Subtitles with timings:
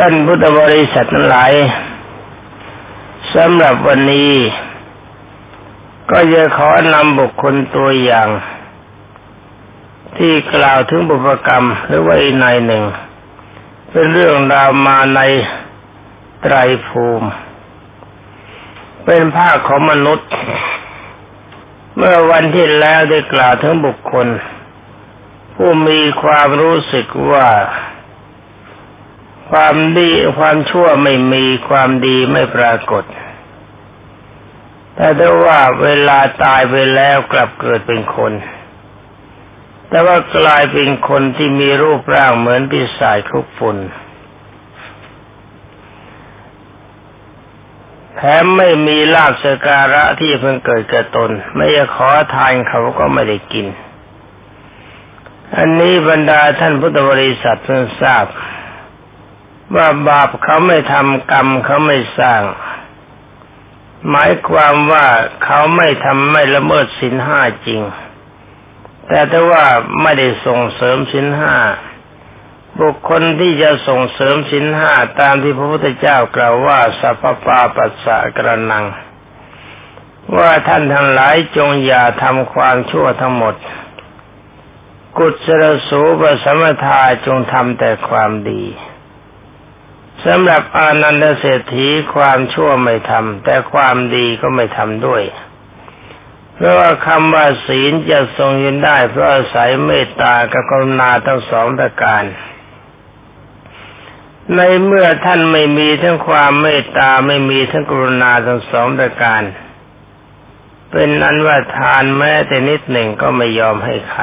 [0.04, 1.52] ่านพุทธบริษัททั้งหลาย
[3.34, 4.32] สำหรับวันนี้
[6.10, 8.28] ก็จะขอนำบุคคลตัวอย่าง
[10.18, 12.84] ที่กล่าวถึงบุพกรรมหรือว่าอีกในหนึ่ง
[13.90, 15.20] เป็นเรื่องราวมาใน
[16.42, 16.54] ไตร
[16.86, 17.28] ภูมิ
[19.04, 20.30] เป็นภาคของมนุษย์
[21.96, 24.26] เมื่อวันที่แล้วได้กล่าวถึงบุคคล
[25.54, 27.46] ผู้มีความรู้สึกว่า
[29.50, 33.04] ความดีความชั่วไม่มีความดีไม่ปรากฏ
[34.94, 38.32] แต่ถ้าว่าเวลาตายไปแล้วกลับเกิดเป็นคน
[39.88, 43.78] แต่ว่ากลายเป็นคนที่มีรูปร่างเหมือนปีศาจคุกฝุ่น
[48.16, 53.66] แถมไม่มีลาบสการะที่เพิ่งเกิดกับตน ไม่จะขอทานเขาก็ไม่ได้กิน
[55.56, 58.24] อันนี้บรรดาท่านพุทธบริษัทเพิ่งทราบ
[59.74, 62.42] ว่าบาปเขาไม่ทำกรรมเขาไม่สร้าง
[64.10, 65.06] หมายความว่า
[65.44, 67.80] เขาไม่ทำไม่ละเมิดสินห้าจริง
[69.08, 69.66] แต่ถ้าว่า
[70.02, 71.56] ไม่ได้ส่งเสริมสินห้า
[72.80, 78.86] บุคคลที่จะส่งเสริมสินห้าตามที่พระพุทธเจ้ากล่าวว่าสัพปาปัสสะกระนัง
[80.36, 83.54] ว่าท่านทั้งหลายจงอย่าทำความชั่วทั้งหมด
[85.16, 88.62] กุศลสูปสมทาจงทำแต่ความดี
[90.26, 95.22] สำหรับอานันตเศรษฐีความชั่วไม่ทำแต่ความดีก็ไม่ทำด้วย
[96.54, 102.22] เพราะว่าคำว่าศีลจะทรงยืนได้ เพราะอาศัยเมตตากับกรุณาทั้งสองประการ
[104.56, 109.42] ในเมื่อท่านไม่มีทั้งความเมตตาไม่มีทั้งกรุณาทั้งสองประการ
[110.90, 114.22] เป็นนั้นว่าทานแม้แต่นิดหนึ่งก็ไม่ยอมให้ใคร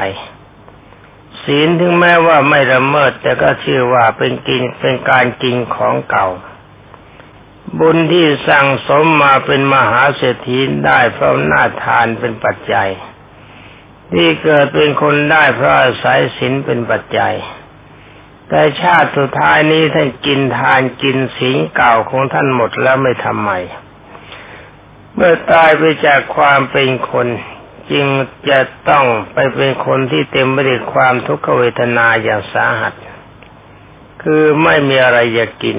[1.44, 6.28] ศีลถึงแม้ว่าไม่ละเมิด แต่ก็ชื่อว่าเป็นกินเป็นการกินของเก่า
[7.78, 12.90] บุญที่สั่งสมมาเป็นมหาเศรษฐีได้เพราะหน้าทานเป็นปัจจัย
[14.12, 17.34] ที่เกิดเป็นคนได้เพราะอาศัยศีลเป็นปัจจัย
[18.48, 23.60] แต่ชาติสุดท้ายนี้ท่านกินทานกินศีลเก่าของท่านหมดแล้วไม่ทำใหม่
[25.14, 27.28] เมื่อตายไปจากความเป็นคน
[27.90, 28.06] จึง
[28.50, 32.94] จะต้องไปเป็นคนที่เต็มไปด้วยความทุกขเวทนาอย่างสาหัส
[34.22, 35.76] คือไม่มีอะไรจะกิน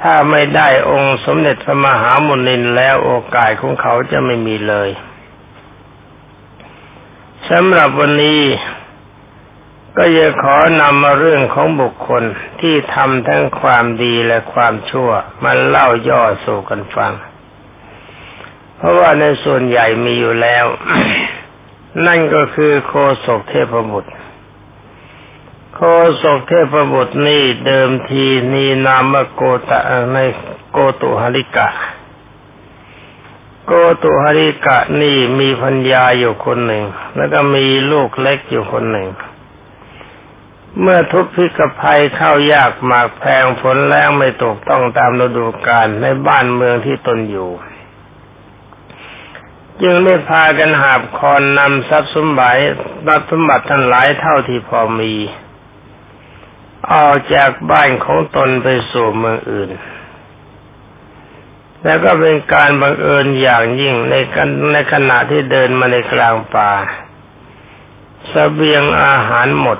[0.00, 4.90] ถ้าไม่ได้องค์สมเด็จพระมหามุนินแล้วโอกาสของเขาจะไม่มีเลย
[7.50, 8.42] สำหรับวันนี้
[9.96, 12.22] ก็จะขอนำมาเรื่องของบุคคล
[12.60, 15.10] ที่ทำทั้งความดีและความชั่ว
[15.44, 17.12] มาเล่าย่อสู่กันฟัง
[18.76, 20.66] เพราะว่าในส่วนใหญ่มีอยู่แล้ว
[22.06, 22.94] นั่นก็คือโค
[23.26, 24.12] ศกเทพบุตร
[25.74, 25.80] โค
[26.22, 29.80] ศกเทพบุตรนี่เดิมทีนีนามโกตะ
[30.14, 30.18] ใน
[30.72, 31.68] โกตุหริกะ
[33.66, 33.72] โก
[34.02, 36.84] ตุหริกะนี่มีพัญญาอยู่คนหนึ่ง
[37.16, 39.08] แล้วก็มีลูกเล็กอยู่คนหนึ่ง
[40.80, 47.50] เมื่อทุพพิกภัยเข้ายากหมากแพงฝนแรงไม่ตกต้องตามฤดูกาลในบ้านเมืองที่ตนอยู่
[49.82, 52.58] จึงได้พากันหาบคอนนำทรัพย์สมบัติ
[53.08, 55.14] รับสมบัติทั้งหลายเท่าที่พอมี
[56.92, 59.70] ออกจากบ้านของตนไปสู่เมืองอื่น
[61.84, 66.84] แล้วก็เป็นการบังเอิญอย่างยิ่งในกันในขณะที่เดินมาในกลางป่าส
[68.28, 69.78] เสบียงอาหารหมด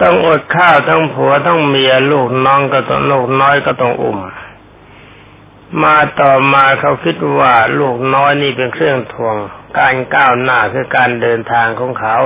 [0.00, 4.18] ต้องอดข้าวทั้งผัวทั้งเมียลูกน้องก็ต้องลูกน้อยก็ต้องอุ่ม
[5.82, 9.36] มาต่อมาเขาคิดว่าลูกน้อยนี่เป็นเครื่องทวง
[9.78, 12.16] การก้าวหน้าคือการเดินทางของเขา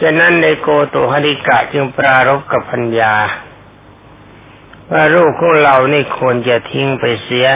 [0.00, 3.14] ฉะนั้นในโกตุหริกะจึงปรารบกับพัญญา
[4.90, 7.48] ว่าลูกของเรานี่ควรจะทิ้งไปเสีย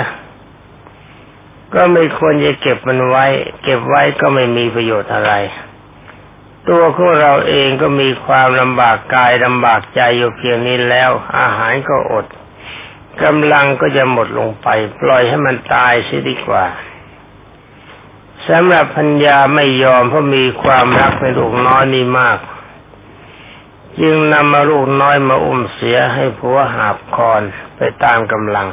[1.75, 3.27] ก็ไม่ควรจะเก็บมันไว้
[3.63, 5.33] เก็บไว้ก็ไม่มีประโยชน์อะไร
[6.69, 12.27] ตัวของเราเองก็มีความลำบากกายลำบากใจอยู่เพียงนี้แล้ว อาหารก็อด
[13.25, 14.69] กำลังก็จะหมดลงไป
[15.01, 16.65] ปล่อยให้มันตายเสียดีกว่า
[18.49, 22.39] สำหรับพัญญาไม่ยอมเพราะมีความรักในลูกน้อยนี่มาก
[24.01, 27.43] จึงนำมาลูกน้อยมาอุ้มเสียให้ผัวหาบคอน
[27.77, 28.69] ไปตามกำลัง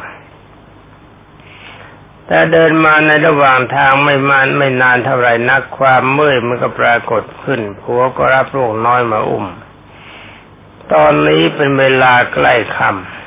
[2.27, 9.45] แต่เดินมาในระหว่างทางไม่มานไม่นานเท่าไรนักความเมื่อยมันก็ปรากฏขึ้นผัวก็รับลูกน้อยมาอุ้ม
[10.93, 13.24] ตอนนี้เป็นเวลาใกล้ค่ำ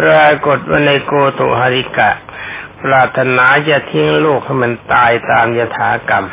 [0.00, 2.10] ปรากฏว่าในโกตุหริกะ
[2.82, 6.26] ปรารถนาจะทิ้งลูกให้มันตายตามยถากรรม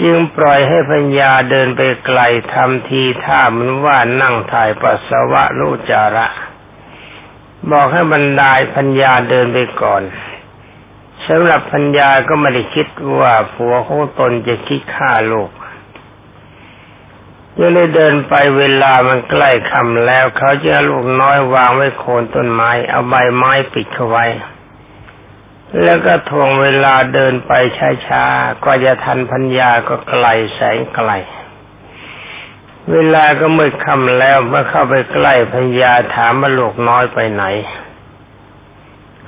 [0.00, 2.20] จึงปล่อยให้พัญญาเดินไปไกล
[2.52, 6.26] ทำทีท่ามือนว่านั่งถ่ายปัสสาวะลูจาระ
[7.70, 10.02] บอกให้บรรดาพัญญาเดินไปก่อน
[11.26, 15.50] สำหรับพัญญาก็ไม่ได้คิดว่าผัวของตนจะคิดฆ่าลูก
[17.58, 24.26] ยังได้เดินไปเวลามันใกล้คำแล้ว เขาจะลูกน้อยวางไว้โคนต้นไม้ เอาใบไม้ปิดเขาไว้
[25.82, 27.52] แล้วก็ทวงเวลาเดินไป
[28.06, 31.10] ช้าๆก็จะทันพัญญาก็ไกลแสงไกล
[32.92, 37.44] เวลาก็มืดค่ำแล้วเมื่อเข้าไปใกล้พัญญาถามว่าลูกน้อยไปไหน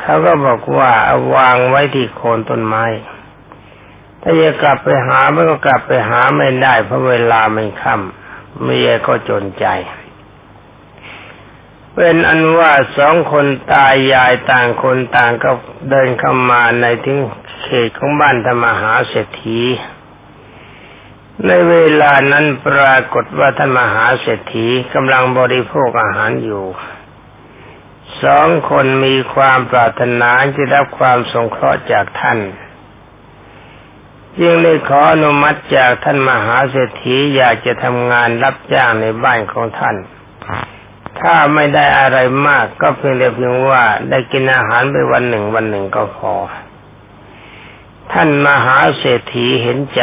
[0.00, 2.84] เขาก็บอกว่าเอาวางไว้ที่โคนต้นไม้
[4.26, 9.66] ถ้าจะกลับไปหามันก็กลับไปหาไม่ได้ เพราะเวลามันค่ำเมียก็จนใจ
[11.94, 15.50] เป็นอันว่าสองคนตายยายต่างคนต่างก็
[15.90, 17.18] เดินเข้ามาในทิ้ง
[17.62, 19.60] เขตของบ้านธรรมหาเศรษฐี
[21.46, 26.64] ในเวลานั้นปรากฏว่าท่านมหาเศรษฐีกำลังบริโภคอาหารอยู่
[28.22, 32.38] สองคนมีความปรารถนาจะรับความสงเคราะห์จากท่าน
[34.40, 39.96] จึงได้ขออนุมัติจากท่านมหาเศรษฐีอยากจะทำงานรับจ้างในบ้านของท่าน
[41.20, 46.34] ถ้าไม่ได้อะไรมากก็เพียงแต่เพียงว่าได้กินอาหารไปวันหนึ่งวันหนึ่งก็พอ
[48.12, 50.02] ท่านมหาเศรษฐีเห็นใจ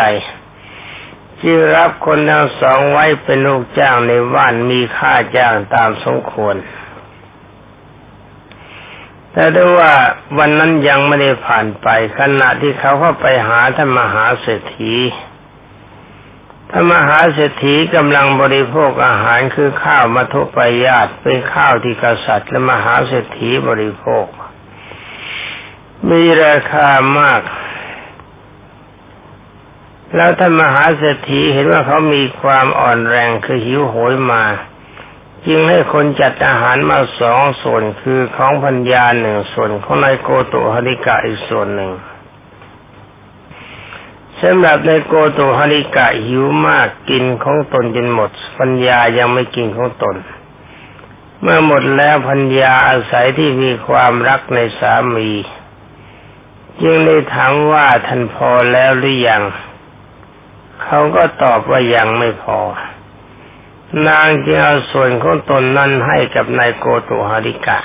[1.44, 6.56] จึงรับคนทั้งสองไว้เป็นลูกจ้างในบ้านมีค่าจ้างตามสมควร
[9.34, 9.94] แต่ด้วยว่า
[10.38, 11.88] วันนั้นยังไม่ได้ผ่านไป
[12.20, 14.96] ขณะที่เขาเข้าไปหาท่านมหาเศรษฐี
[16.70, 24.26] ท่านมหาเศรษฐีกำลังบริโภคอาหารคือข้าวมัทุปยาตเป็นข้าวที่กษัตริย์และมหาเศรษฐีบริโภค
[26.10, 26.90] มีราคา
[27.20, 27.42] มาก
[30.16, 34.44] แล้วท่านมหาเศรษฐีเห็นว่าเขามีความอ่อนแรงคือหิวโหยมา
[35.48, 41.92] จึงให้คนจัดอาหารมาสองส่วนคือของพัญญาหนึ่งส่วนของนายโกโตฮริกะอีกส่วนหนึ่ง
[44.42, 50.16] สำหรับในโกโตฮริกะหิวมากกินของตนจนหมด พัญญายังไม่กินของตน
[51.42, 55.32] เมื่อหมดแล้วพัญญาอาศัยที่มีความรักในสามี
[56.82, 59.44] จึงได้ถามว่าท่านพอแล้วหรือยัง
[60.84, 62.60] เขาก็ตอบว่ายังไม่พอ
[64.08, 67.80] นางจึงเอาส่วนของตนนั้นให้กับนายโกตุหาริกะ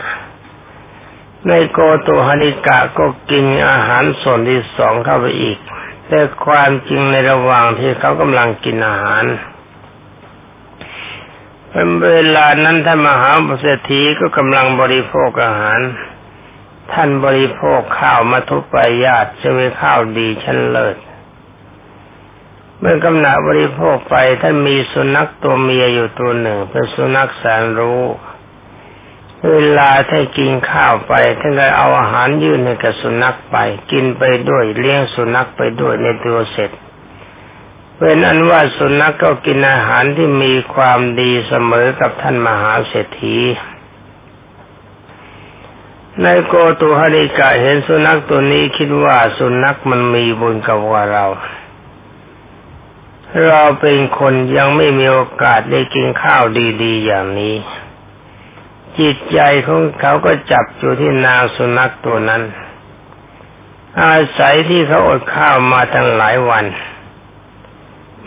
[1.51, 5.59] นายโกตุหาริกะก็กินอาหารส่วนที่สองเข้าไปอีก
[6.09, 9.25] แต่ความจริงในระหว่างที่เขากำลังกินอาหาร
[11.71, 13.31] เป็นเวลานั้นท่านมหา
[13.61, 15.81] เศรษฐีก็กำลังบริโภคอาหาร
[16.93, 20.97] ท่านบริโภคข้าวมาทุปไปญาตจะมีข้าวดีชั้นเลิศ
[22.81, 28.03] เมื่อกำหนับริโภคไปท่านมีสุนัขตัวเมียอยู่ตัวหนึ่ง เป็นสุนัขแสนรู้
[29.51, 33.57] เวลาท่านกินข้าวไปท่านก็เอาอาหารยื่นให้กับสุนัขไป
[33.93, 36.71] กินไปด้วยเลี้ยงสุนัขไปด้วยในตัวเสร็จ
[37.99, 43.39] เป็นอันว่าสุนัขก็กินอาหารที่มีความดีเสมอกับท่านมหาเศรษฐี
[46.23, 51.27] ในโกตุฮริกะเห็นสุนัขตัวนี้คิดว่าสุนัขมันมีบุญกับว่าเรา
[53.45, 56.43] เราเป็นคนยังไม่มีโอกาสได้กินข้าว
[56.83, 57.55] ดีๆอย่างนี้
[58.99, 62.43] จิตใจของเขาก็จับอยู่ที่นางสุนัขตัวนั้น
[64.03, 66.65] อาศัยที่เขาอดข้าวมาตั้งหลายวัน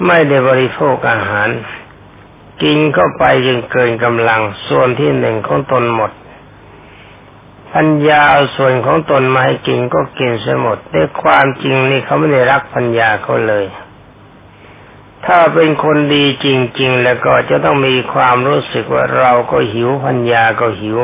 [0.05, 1.49] ไม่ได้บริโภคอาหาร
[2.63, 6.11] กินเข้าไปจนเกินกำลังส่วนที่หนึ่งของตนหมด
[7.73, 13.65] พัญญาเอาส่วนของตนมาให้กินก็กินเสียหมดด้วยความจริงนี่เขาไม่ได้รักพัญญาเขาเลย
[15.31, 16.47] ถ้าเป็นคนดีจ
[16.79, 20.97] ริง ๆ แล้วก็จะต้องมีความรู้สึกว่าเราก็หิวพัญญาก็หิว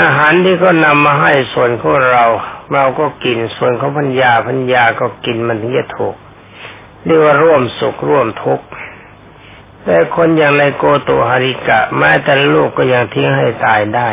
[0.00, 2.24] อาหารที่ก็นำมาให้ส่วนของเรา
[2.72, 6.14] เราก็กินส่วนของพัญญาพัญญาก็กินมันถึงจะถูก
[7.04, 8.66] เรียกว่าร่วมสุขร่วมทุกข์
[9.84, 14.10] แต่คนอย่างในโกโตฮาริกะแม้แต่ลูกก็ยังทิ้งให้ตายได้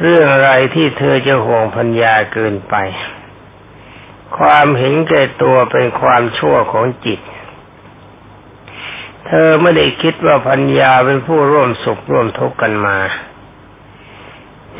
[0.00, 2.74] เรื่องอะไรที่เธอจะห่วงพัญญาเกินไป
[4.38, 7.20] ความเห็นแก่ตัวเป็นความชั่วของจิต
[9.26, 12.98] เธอไม่ได้คิดว่าพัญญาเป็นผู้ร่วมสุขร่วมทุกข์กันมา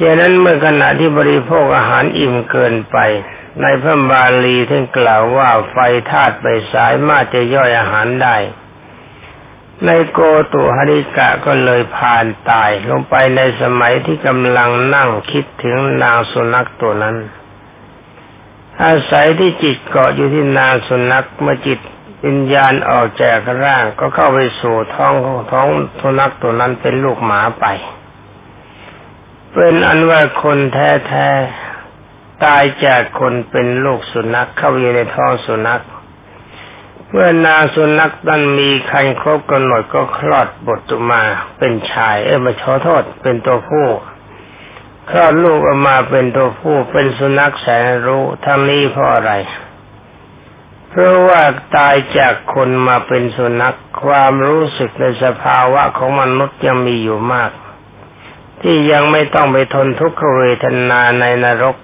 [0.01, 2.99] ดังนั้นเมื่อขณะที่บริโภคอาหารอิ่มเกินไป
[3.63, 5.77] ในพระบาลีท่านกล่าวว่าไฟ
[6.11, 8.37] ธาตุไปสายมากจะย่อยอาหารได้
[9.87, 10.21] ในโก
[10.53, 17.17] ตุหริกะก็เลยผ่านตายลงไปในสมัยที่กำลังนั่งคิดถึงนางสุนัขตัวนั้น
[18.85, 21.79] อาศัยที่จิตเกาะอยู่ที่นางสุนัขเมื่อจิต
[22.25, 25.67] วิญญาณออกจากร่างก็เข้าไปสู่ท้องของท้อง
[26.01, 27.67] สุนัขตัวนั้นเป็นลูกหมาไป
[29.55, 35.83] เป็นอันว่าคนแท้ๆตายจากคนเป็นลูกสุนัขเข้าอยู่ในท้องสุนัข
[37.11, 41.23] เมื่อนางสุนัขนั้นมีคันครบกำหนดก็คลอดบทออกมา
[41.59, 43.89] เป็นชาย เอ้มาขอโทษเป็นตัวผู้
[45.11, 49.33] คลอดลูกออกมาเป็นตัวผู้เป็นสุนัขแสนรู้ทั้งนี้เพราะอะไร
[50.95, 51.43] เพราะว่า
[51.77, 57.51] ตายจากคนมาเป็นสุนัขความรู้สึกในสภาวะของมนุษย์ยังมีอยู่มาก
[58.63, 61.77] ที่ยังไม่ต้องไปทนทุกขเวทนาในนรก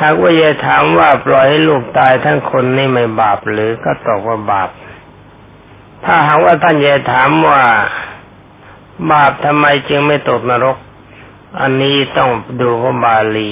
[0.00, 4.70] หากว่าจะถามว่าปล่อยให้ลูกตายทั้งคนนี่ไม่บาปหรือก็ตอบว่าบาป
[6.04, 7.62] ถ้าหากว่าท่านจะถามว่า
[9.12, 10.76] บาปทำไมจึงไม่ตกนรก
[11.60, 12.30] อันนี้ต้อง
[12.60, 13.50] ดูว่าบาลี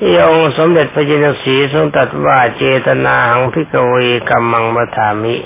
[0.08, 3.94] ี่องค์สมเด็จพระจินสีทรงตรัสว่าเจตนาหังพิกเว
[4.28, 5.36] กัมมังมัทามิ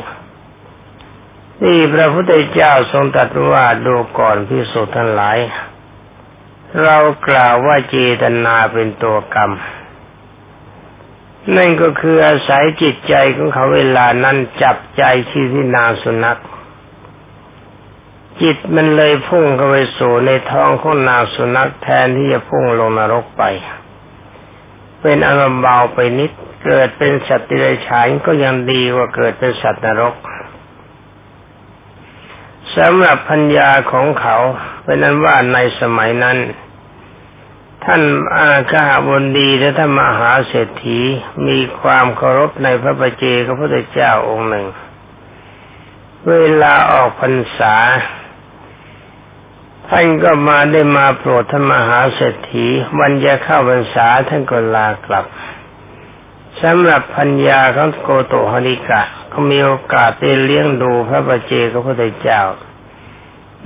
[1.63, 5.39] นี่พระพุทธเจ้าทรงตรัสว่าดูก่อนพิสุทั้งหลาย
[6.83, 9.53] เรากล่าวว่าเจตนาเป็นตัวกรรม
[11.57, 16.41] นั่นก็คืออาศัยจิตใจของเขาเวลานั้นจับใจที่ที่นางสุนัข
[18.43, 23.43] จิตมันเลยพุ่งเข้าไปสู่ในท้องของนางสุนัขแทนที่จะพุ่งลงนรกไป
[25.03, 26.31] เป็นอารมณ์เบาไปนิด
[26.65, 30.15] เกิดเป็นสัตว์ดิเรกชันก็ยังดีกว่าเกิดเป็นสัตว์นรก
[32.77, 34.37] สำหรับพัญญาของเขา
[34.83, 36.39] เป็นนั้นว่าในสมัยนั้น
[37.85, 38.03] ท่าน
[38.37, 41.01] อาคาบนดีและท่านมหาเศรษฐี
[41.47, 44.67] มีความเคารพในพระประเจกพระพุทธเจ้าองค์หนึ่ง
[46.29, 47.75] เวลาออกพรรษา
[49.89, 52.67] ท่านก็มาได้มาโปรดธรรมหาเศรษฐี
[52.99, 55.25] วันจะเข้าพรรษาท่านก็ลากลับ
[56.63, 62.43] สำหรับพัญญาของโกโตฮริกะ ก็มีโอกาสได้เลี้ยงดูพระบาเจกพระพุทธเจ้า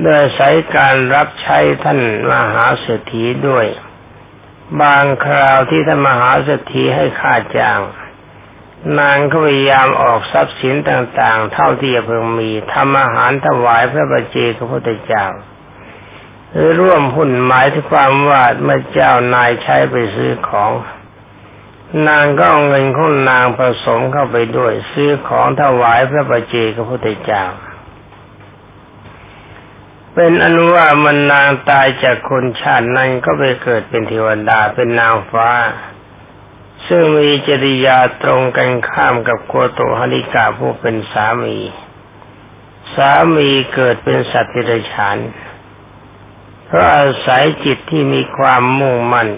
[0.02, 3.66] โดยใช้การรับใช้ท่านมหาเศรษฐีด้วย
[4.80, 7.80] บางคราวที่ท่านมหาเศรษฐีให้ค่าจ้าง
[8.98, 15.26] นางก็พยายามออกทรัพย์สินต่างๆ เท่าที่จะเพิ่งมีทำอาหารถวายพระบาเจกพระพุทธเจ้า
[16.56, 20.70] หรือร่วมหุ้นหมายถึงความว่าเมื่อเจ้านายใช้ไปซื้อของ
[22.08, 27.44] นางก็เอาเงินของนางผสมเข้าไปด้วย ซื้อของถวายพระประเจกับพระพุทธเจ้า
[30.14, 35.50] เป็นอนุว่ามันนางตายจากคนชาตินั้นก็ไปเกิดเป็นเทวดาเป็นนางฟ้า
[36.86, 41.58] ซึ่งมีจริยาตรงกันข้ามกับโคโตฮริกาผู้เป็นสามี
[42.94, 45.16] สามีเกิดเป็นสัตว์ดิเรกชัน
[46.66, 49.28] เพราะอาศัยจิตที่มีความมุ่งมั่น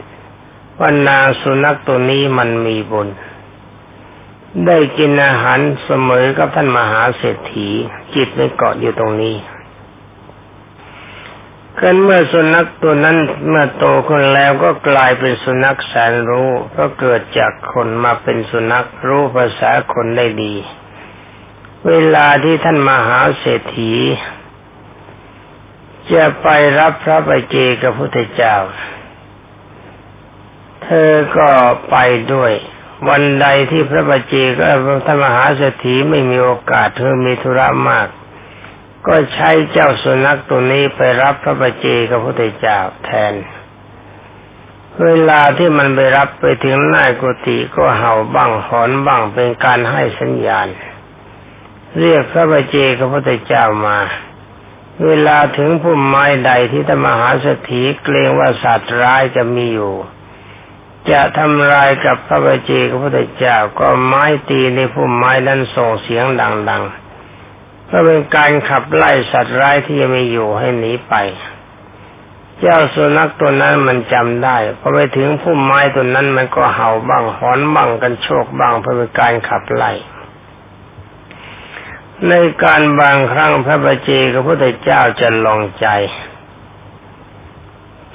[0.79, 3.09] ว่านางสุนัขตัวนี้มันมีบุญ
[4.67, 7.69] ได้กินอาหารเสมอกับท่านมหาเศรษฐี
[8.15, 9.37] จิตไม่เกาะอยู่ตรงนี้
[11.81, 13.17] กันเมื่อสุนัขตัวนั้น
[13.49, 20.55] เมื่อโตขึ้นแล้วก็กลายเป็นสุนัขแสนรู้ก็เกิดจากคนมาเป็นสุนัขรู้ภาษาคนได้ดี
[21.89, 23.93] เวลาที่ท่านมหาเศรษฐี
[26.13, 26.49] จะไป
[26.79, 28.57] รับพระบัจเจกับพุทธเจ้า
[30.85, 31.49] เธอก็
[31.91, 31.97] ไป
[32.33, 32.53] ด้วย
[33.09, 34.65] วันใดที่พระบัจเจก็
[35.07, 38.09] พระมหาเศรษฐีไม่มีโอกาสเธอมีธุระมาก
[39.07, 43.35] ก็ใช้เจ้าสุนัขตัวนี้ไปรับพระบัจเจกับพุทธเจ้าแทน
[45.05, 50.69] เวลาที่มันไปรับไปถึงหน้ากุฏิก็เห่าบ้างหอนบ้างเป็นการให้สัญญาณ
[51.99, 53.99] เรียกพระบัจเจกับพุทธเจ้ามา
[55.07, 59.95] เวลาถึงพุ่มไม้ใดที่ธรรมหาสถีเกรงว่าสัตว์ร้ายจะมีอยู่
[61.11, 71.15] จะทำลายกับพระบาเจกพระพุทธเจ้าก็ไม้ตีในพุ่มไม้นั้นส่งเสียงดังๆเพื่อเป็นการขับไล่สัตว์ร้ายที่ยังมีอยู่ให้หนีไป
[72.61, 79.93] เจ้าสุนัขตัวนั้นมันจำได้พอไปถึงพุ่มไม้ตัวนั้นมันก็เห่าบ้างหอนบ้างกันโชกบ้างเพื่อเป็นการขับไล่
[82.27, 82.35] ใน
[82.65, 85.89] การบางครั้งพระบัจเจกับพระเจ้าจะลองใจ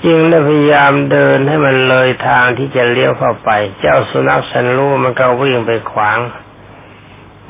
[0.05, 6.19] จึงได้พยายามเดินให้มันเลยทางที่จะเลี้ยวเข้าไป เจ้าสุนัขสันรู้มันก็วิ่งไปขวาง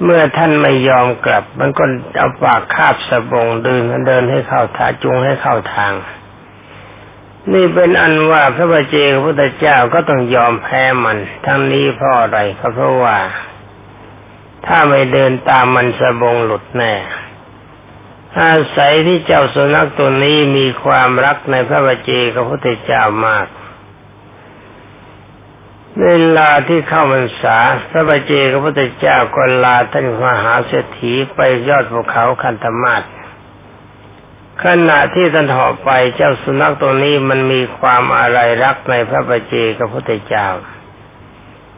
[0.03, 1.83] เมื่อท่านไม่ยอมกลับ มันก็
[2.17, 5.93] เอาปากคาบสบงเดินเดินให้เข้าทางจุงให้เข้าทาง
[7.53, 13.17] นี่เป็นอันว่าพระบัจเจกับพระเจ้าก็ต้องยอมแพ้มัน ทั้งนี้เพราะอะไรก็เพราะว่า
[14.65, 16.93] ถ้าไม่เดินตามมันสะบงหลุดแน่
[18.41, 23.48] อาศัยที่เจ้าสุนัขตัวนี้มีความรักในพระบัจเจกับพระพุทธเจ้ามาก
[26.01, 27.58] เวลาที่เข้าพรรษา
[27.89, 33.03] พระบเจกับพระพุทธเจ้าก็ลาท่านมหาเศรษฐีไปยอดภูเขาคันธมาศ
[34.63, 40.48] ขณะที่ท่านหอบไปเจ้าสุนัขตัวนี้มันมีความอะไรรักในพระบเจกับพระพุทธเจ้า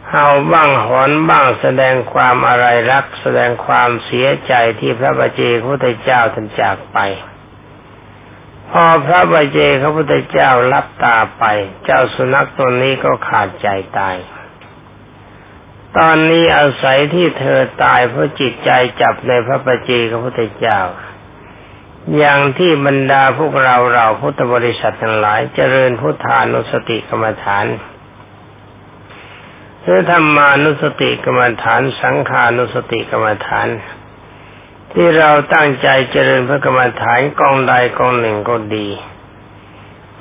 [0.10, 6.98] เห่าบ้างหอนบ้างแสดงความอะไรรัก แสดงความเสียใจที่พระบาเจพระพุทธเจ้าท่านจากไป
[8.72, 11.44] พอพระบาเจพระพุทธเจ้ารับตาไป
[11.86, 14.18] เจ้าสุนัขตัวนี้ก็ขาดใจตาย
[15.98, 18.70] ตอนนี้อาศัยที่เธอตายเพราะจิตใจ
[19.02, 20.80] จับในพระบาเจพระพุทธเจ้า
[22.18, 27.66] อย่างที่บรรดาพวกเราเราพุทธบริษัททั้งหลายเจริญพุทธานุสติกรรมฐาน
[29.88, 33.68] หรือธรรมานุสติกรรมฐาน สังขานุสติกรรมฐาน
[34.92, 38.88] ที่เราตั้งใจเจริญพระกรรมฐานกองใดกองหนึ่งก็ดี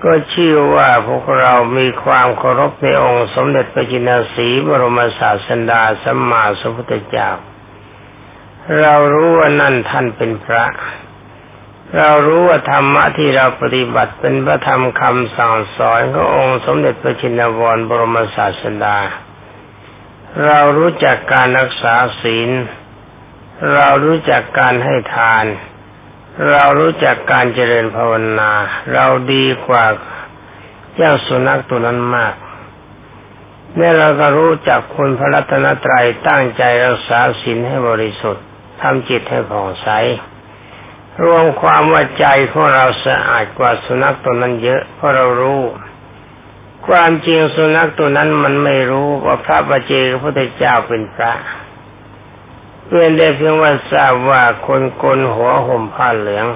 [0.04, 7.30] ก็เชื่อว่าพวกเรามีความเคารพในองค์สมเด็จพระจินสีบรมศาสดาสัมมาสัมพุทธเจ้า
[8.80, 10.64] เรารู้ว่านั่นท่านเป็นพระ
[11.96, 18.96] เรารู้ว่าธรรมะที่เราปฏิบัติเป็นพระธรรมคำสั่งสอนขององค์สมเด็จพระจินวรบรมศาสดา
[20.46, 22.50] เรารู้จักการรักษาศีล
[23.74, 25.44] เรารู้จักการให้ทาน
[26.50, 28.52] เรารู้จักการเจริญภาวนา
[28.92, 29.84] เราดีกว่า
[30.96, 32.34] เจ้าสุนัขตัวนั้นมาก
[33.76, 38.44] เนี่ยเราก็รู้จักคุณพระรัตนตรัยตั้งใจรักษาศีลให้บริสุทธิ์
[38.80, 39.88] ทำจิตให้ผ่องใส
[41.24, 45.60] รวมความว่าใจของเราสะอาดกว่าสุนัขตัวนั้นเยอะเพราะเรารู้
[46.86, 51.32] ความจริงสุนัขตัวนั้นมันไม่รู้ว่าพระบาเจพระพุทธเจ้าเป็นพระ
[52.86, 56.46] เพียงได้เพียงว่าทราบว่าคนโกลหัวห่มผ้าเหลือง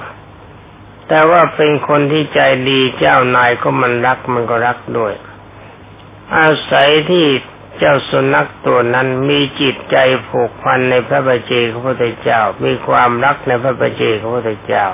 [1.08, 5.14] แต่ว่าเป็นคนที่ใจดีเจ้านายก็มันรักมันก็รักด้วย
[6.37, 7.26] อาศัยที่
[7.78, 9.97] เจ้าสุนัขตัวนั้นมีจิตใจ
[10.28, 14.87] ผูกพันในพระบาเจพระพุทธเจ้า มีความรักในพระบาเจพระพุทธเจ้า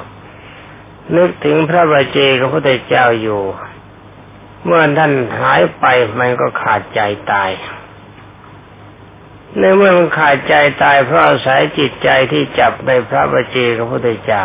[1.17, 3.43] นึกถึงพระบาเจพระพุทธเจ้าอยู่
[4.65, 5.85] เมื่อท่านหายไป
[6.19, 7.01] มันก็ขาดใจ
[7.33, 7.51] ตาย
[9.59, 14.45] ในเมื่อมันขาดใจตายเพราะอาศัยจิตใจที่จับในพระบัจเจกพระพุทธเจ้า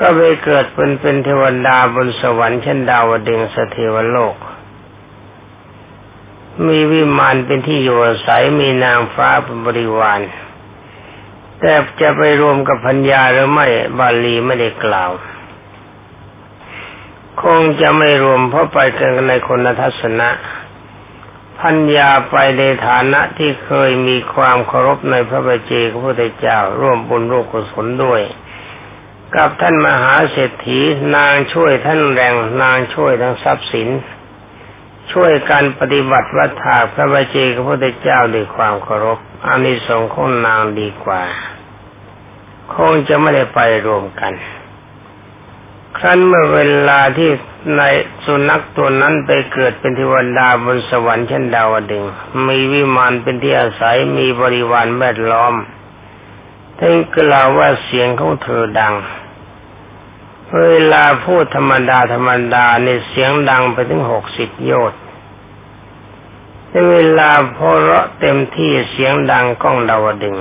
[0.00, 4.36] ก็ไปเกิดเป็นเป็นเทวดาบนสวรรค์เช่นดาวดึงสเทวโลก
[6.66, 10.20] มีวิมานเป็นที่อยู่อาศัยมีนางฟ้าเป็นบริวาร
[11.60, 13.66] แต่จะไปรวมกับพัญญาหรือไม่
[13.98, 15.10] บาลีไม่ได้กล่าว
[17.42, 20.30] คงจะไม่รวมเพราะไปกันในคนทัศนะ
[21.60, 28.22] พัญญาไปในฐานะที่เคยมีความเคารพในพระบาเจพระพุทธเจ้า ร่วมบุญร่วมกุศลด้วย
[29.34, 30.80] กับท่านมหาเศรษฐี
[31.16, 33.88] นางช่วยท่านแรงนางช่วยทั้งทรัพย์สิน
[35.12, 41.22] ช่วยการปฏิบัติวัฏฏาพระบาเจพระพุทธเจ้าด้วยความเคารพอานิสงส์ของนางดีกว่า
[42.74, 44.32] คงจะไม่ได้ไปรวมกัน
[45.96, 47.30] ครั้นเมื่อเวลาที่
[47.76, 47.82] ใน
[48.24, 52.04] สุนัขตัวนั้นไปเกิดเป็นเทวดาบนสวรรค์ชั้นดาวดึง
[52.46, 55.54] มีวิมานเป็นที่อาศัยมีบริวารแวดล้อม
[56.78, 58.94] ท่านกล่าวว่าเสียงของเธอดัง
[60.60, 65.00] เวลาพูดธรรมดาธรรมดาในเสียงดังไปถึงหกสิบโยชน์
[66.70, 70.36] ในเวลาพอเราะเต็มที่เสียงดังก้องดาวดึง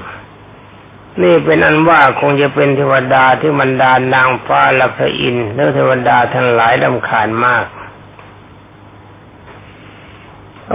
[1.23, 7.65] นี่เป็นอันว่าคงจะเป็นเทวดาที่มันดานนางฟ้าและพระอินทร์และเทวดาทั้งหลายลำคาญมาก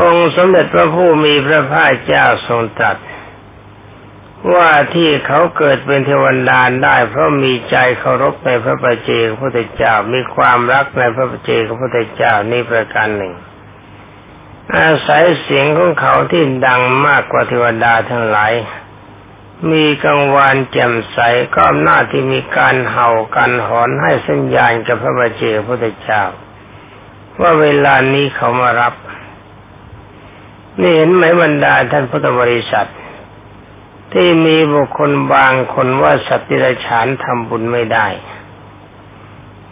[0.00, 2.96] องค์สมเด็จพระผู้มีพระภาคเจ้าทรงตรัส
[4.54, 13.34] ว่าที่เขาเกิดเป็นเทวดาได้เพราะมีใจเคารพในพระประเจกพระพุทธเจ้ามีความรักในพระประเจกพระพุทธเจ้านี่ประการหนึ่ง
[14.76, 18.52] อาศัยเสียงของเขาที่ดังมากกว่าเทวดาทั้งหลาย
[19.68, 21.18] มีกังวานแจ่มใส
[21.54, 26.24] ก็อำนาจที่มีการเห่ากันหอนให้สัญญาณกับพระบาเจพระเจ้า
[27.40, 28.94] ว่าเวลานี้เขามารับ
[30.80, 32.90] นี่เห็นไหมบรรดาท่านพุทธบริษัท
[34.12, 38.06] ที่มีบุคคลบางคนว่าสัตว์ดิรฉานทำบุญไม่ได้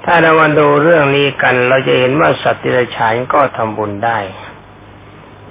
[0.04, 4.18] ถ้าเรามาดูเรื่องนี้กัน เราจะเห็นว่าสัตว์ดิรฉานก็ทำบุญได้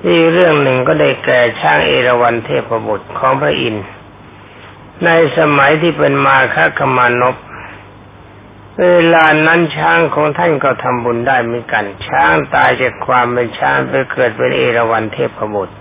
[0.07, 3.85] อีกเรื่องหนึ่งก็ได้แก่ช้างเอราวัณเทพบุตรของพระอินทร์
[5.05, 7.35] ในสมัยที่เป็นมาคคมานพ
[8.81, 15.75] เวลานั้นช้างของท่านก็ทำบุญได้เหมือนกัน ช้างตายจากความเป็นช้างไปเกิดเป็นเอราวัณเทพบุตร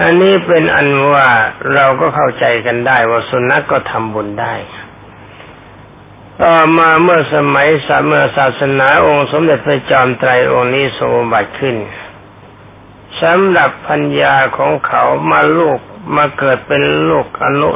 [0.00, 1.28] อันนี้เป็นอันว่า
[1.74, 4.54] เราก็เข้าใจกันได้ว่าสุนัขกก็ทำบุญได้
[6.42, 11.76] ต่อมาเมื่อสมัยสามเมื่อศาสนาองค์สมเด็จพระจอมไตรองค์นี้ทรงบัติขึ้น
[13.22, 15.80] สำหรับพัญญาของเขามาลูก
[16.16, 17.68] มาเกิดเป็นลูกอนุ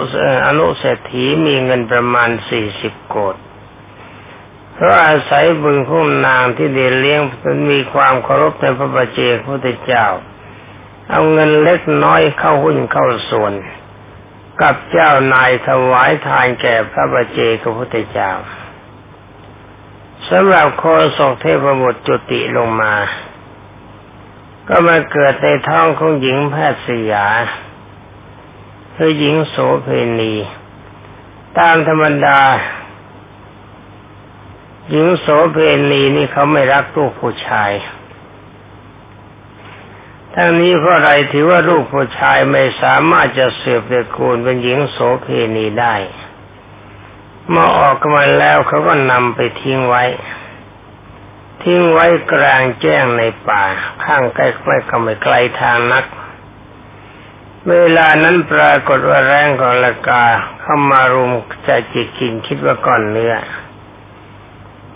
[0.46, 3.36] อนุเศรษฐีมีเงินประมาณสี่สิบโกด
[4.74, 7.20] เพราะอาศัยบุญคุ้มนางที่เดียเลี้ยง
[7.70, 10.06] มีความเคารพในพระบัจเจกพระเจ้า
[11.10, 13.52] เอาเงินเล็กน้อยเข้าหุ้นเข้าส่วน
[14.60, 18.32] กับเจ้านายถวายทานแก่พระบัจเจกพระพุทธเจ้า
[20.28, 20.84] สำหรับโค
[21.18, 22.94] ศกเทพบุตรจุติลงมา
[24.68, 27.26] ก็มาเกิดในท้องของหญิงแพทย์สยา
[29.00, 29.88] คือหญิงโสเพ
[30.20, 30.34] ณี
[31.58, 32.40] ตามธรรมดา
[34.90, 35.58] หญิงโสเพ
[35.90, 37.70] ณีนี่เขาไม่รักลูกผู้ชาย
[40.34, 45.94] ทั้งนี้เพราะอะไรถือว่าลูกผู้ชายไม่สามารถจะเสืบตระกูลเป็นหญิงโสเพณีได้
[47.48, 50.04] เมื่อออกมาแล้วเขาก็นำไปทิ้งไว้
[51.62, 53.64] ทิ้งไว้กลางแจ้งในป่า
[54.04, 56.04] ข้างใกล้ไม่ก็ไม่ไกลทางนัก
[57.70, 60.24] เวลานั้นปรากฏว่าแรงของละกา
[60.60, 61.32] เข้ามารุม
[61.64, 63.34] ใจจิกกินคิดว่าก่อนเนื้อ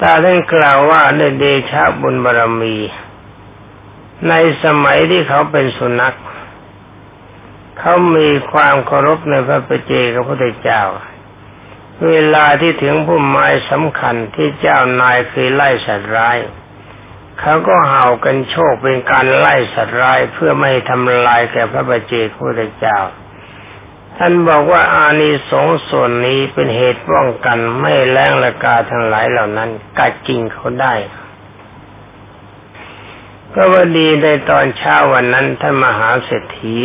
[0.00, 2.76] ตาท่านกล่าวว่าในเดชะบุญบารมี
[4.28, 6.16] ในสมัยที่เขาเป็นสุนัข
[7.78, 10.82] เขามีความเคารพในพระปเจกับพระพุทเจ้า
[12.08, 16.38] เวลาที่ถึงพุ่มไม้สำคัญที่เจ้านายเคยไล่สัตว์ร้าย
[17.40, 22.98] เขาก็เห่ากันโชคเป็นการไล่สัตว์ร้ายเพื่อไม่ทำลายแก่พระบัจเจกพระเจ้า
[24.18, 30.94] ท่านบอกว่าอานิสงส์ส่วนนี้เป็นเหตุป้องกันไม่แรงละกาทั้งหลายเหล่านั้นกัดกินเขาได้
[33.54, 36.76] ก็ว่าดีในตอนเช้าวันนั้นท่านมหาเศรษฐี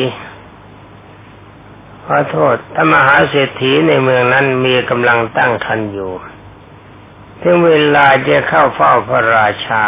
[2.06, 6.14] ขอโทษถ้านมหาเศรษฐีในเมืองนั้นมีกำลังตั้งคันอยู่
[7.42, 9.86] ถึงเวลาจะเข้าเฝ้าพระราชา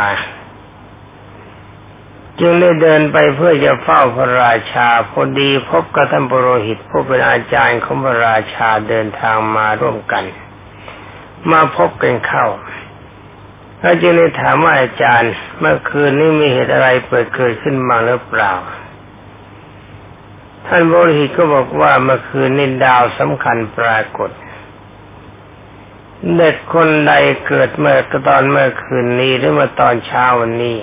[2.40, 10.24] จึงได้เดินไปเพื่อจะเฝ้าพระราชาพอดีพบกับท่านปรหิตผู้เป็นอาจารย์ของพระราชาเดินทางมาร่วมกัน
[11.52, 12.46] มาพบกันเข้า
[13.80, 18.54] แล้วจึงได้ถามว่าอาจารย์ เมื่อคืนนี้มีเหตุอะไรเปิดเกิดขึ้นมาหรือเปล่า
[20.68, 24.30] ท่านบริหิตก็บอกว่าเมื่อคืนนี้ดาวสำคัญปรากฏ
[26.38, 27.14] เด็กคนใด
[27.48, 27.98] เกิดเมื่อ
[28.28, 30.78] ตอนเมื่อคืนนี้หรือเมื่อตอนเช้าวันนี้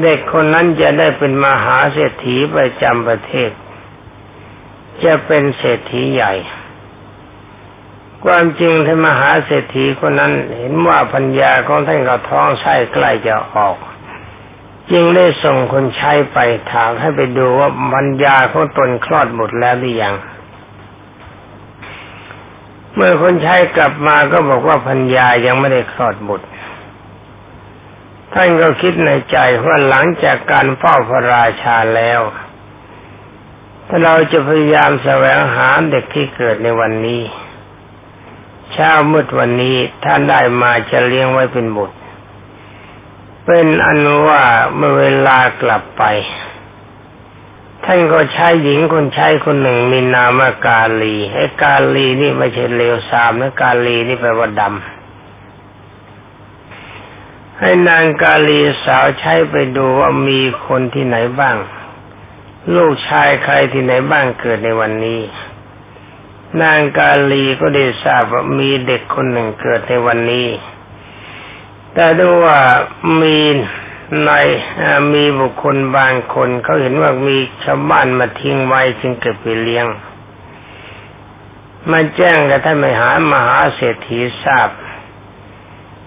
[0.00, 3.50] เด็กคนนั้นจะได้เป็นมหาเศรษฐีประจำประเทศ
[5.04, 6.32] จะเป็นเศรษฐีใหญ่
[8.24, 13.76] ความจริงท่านมหาเศรษฐีคนนั้นเห็นว่าพัญญาของท่านกับท้องไส้ใกล้จะออก
[14.90, 16.38] จึงได้ส่งคนใช้ไป
[16.72, 20.14] ถามให้ไปดูว่าบรรยาของตนคลอดหมดแล้วหรือยัง
[22.94, 26.46] เมื่อคนใช้กลับมาก็บอกว่าพัญญายังไม่ได้คลอดบุตร
[28.34, 32.20] ท่านก็คิดในใจว่าหลังจากการเฝ้าพระราชาแล้ว
[33.88, 37.22] ถ้าเราจะพยายามแสวงหาเด็กที่เกิดในวันนี้
[38.72, 41.96] เช้ามืดวันนี้ท่านได้มาจะเลี้ยงไว้เป็นบุตร
[43.46, 44.42] เป็นอันว่า
[44.76, 46.04] เมื่อเวลากลับไป
[47.84, 55.01] ท่านก็ใช้หญิงคนใช้คนหนึ่งมีนามกาลีไอ้กาลีนี่ไม่ใช่เลวสามนะกาลีนี่แปลว่าดำ
[57.62, 61.56] ให้นางกาลีสาวใช้ไปดูว่ามีคนที่ไหนบ้าง
[62.74, 65.20] ลูกชายใครที่ไหนบ้างเกิดในวันนี้
[66.62, 70.48] นางกาลีก็ได้ทราบว่ามีเด็กคนหนึ่งเกิดในวันนี้
[71.94, 72.58] แต่ดูว่า
[73.20, 73.38] มี
[74.24, 74.30] ใน
[75.14, 79.86] มีบุคคลบางคนเขาเห็นว่ามีชาวบ้านมาทิ้งไว้จึงเก็บไปเลี้ยง
[81.90, 84.68] มาแจ้งกับท่านมหามหาเศรษฐีทราบ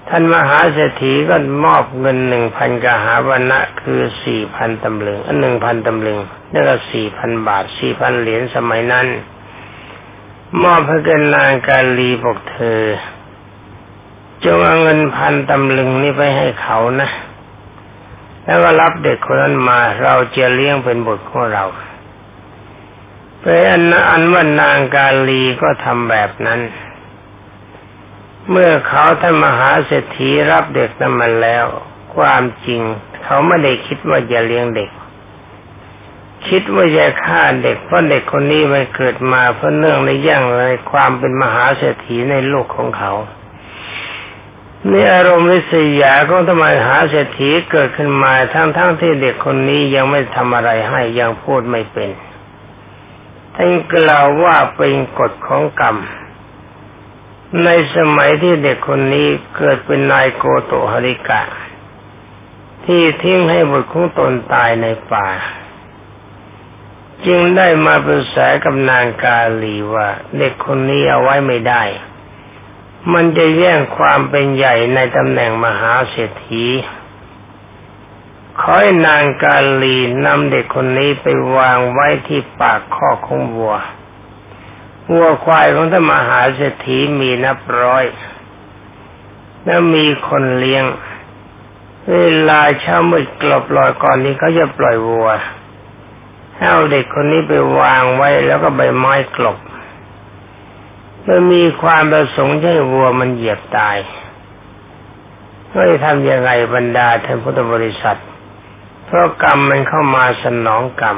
[0.10, 6.20] ท่านมหาเศรษฐีก็มอบเงินหนึ่งพันกหาวันนะคือสี่พันตำลึงอันหนึ่งพันตำลึง
[6.52, 9.08] นี่ก็สี่พันบาทสี่พันเหรียญสมัยนั้น
[10.64, 12.82] มอบให้กันนางกาลีบอกเธอ
[14.44, 17.10] จงเอาเงินพันตำลึงนี้ไปให้เขานะ
[18.44, 21.66] แล้วก็รับเด็กคนนั้นมาเราจะเลี้ยงเป็นบุตรของเรา
[23.42, 26.60] ไปอันอันว่านางกาลีก็ทำแบบนั้น
[28.50, 31.66] เมื่อเขาท่านมหาเศรษฐีรับเด็กนั้นมาแล้ว
[32.16, 32.82] ความจริง
[33.24, 34.90] เขาไม่ได้คิดว่าจะเลี้ยงเด็ก
[36.48, 43.14] คิดว่าจะฆ่าเด็กเพราะเด็กคนนี้มันเกิดมาเพราะเนื่องในย่างในความเป็นมหาเศรษฐีในโลกของเขา
[44.92, 52.10] นี่อารมณ์วิสยาของทำไมหาเศรษฐีเกิดขึ้นมาทั้งๆทที่เด็กคนนี้ยังไม่ทำอะไรให้ยังพูดไม่เป็น
[53.56, 55.96] ท่านกล่าวว่าเป็นกฎของกรรม
[57.64, 61.42] ในสมัยที่เด็กคนนี้เกิดเป็นนายโกโตฮาริกะ
[62.86, 65.28] ที่ทิ้งให้บุตรของตนตายในป่า
[67.26, 71.84] จึงได้มาปรึกษากับนางกาลีว่า เด็กคนนี้เอาไว้ไม่ได้
[73.14, 76.66] มันจะแย่งความเป็นใหญ่ในตำแหน่งมหาเศรษฐี
[78.60, 83.76] ขอให้นางกาลีนำเด็กคนนี้ไปวางไว้ที่ปากข้อของวัว
[85.12, 88.06] วัวควายของท่านมหาเศรษฐีมีนับร้อย
[89.64, 90.86] แล้วมีคนเลี้ยง
[92.12, 92.18] เว
[92.50, 95.30] ลาเช้ามืดกลบลอยก่อนนี้เขาจะปล่อยวัว
[96.60, 99.58] เอาเด็กคนนี้ไปวางไว้แล้วก็ใบไม้กลบ
[101.28, 103.98] มันมีความประสงค์ให้วัวมันเหยียบตาย
[105.72, 108.20] ไม่ทำยังไงบรรดาท่านพุทธบริษัท
[109.06, 111.18] เพราะกรรมมันเข้ามาสนองกรรม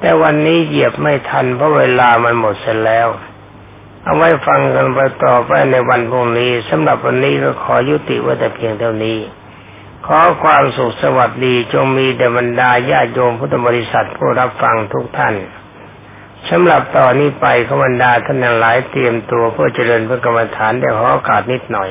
[0.00, 3.08] แต่วันนี้เหยียบไม่ทันเพราะเวลามันหมดเสียแล้ว
[4.04, 9.18] เอาไว้ฟังกันไปต่อไปในวันพรุ่งนี้สำหรับวันนี้ก็ขอยุติไว้แต่เพียงเท่านี้
[10.06, 15.34] ขอความสุขสวัสดีจงมีแด่บรรดาญาโยมพุทธบริษัทผู้รับฟังทุกท่าน
[16.48, 21.90] สำหรับต่อนนี้ไปขบรรดาท่านหลายเตรียมตัวเพื่อเจริญพระกรรมฐานได้ขอโอกาสนิดหน่อย